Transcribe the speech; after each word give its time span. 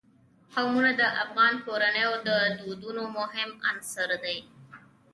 قومونه 0.53 0.91
د 1.01 1.03
افغان 1.23 1.53
کورنیو 1.65 2.11
د 2.27 2.29
دودونو 2.61 3.03
مهم 3.17 3.49
عنصر 3.69 4.09
دی. 4.23 4.37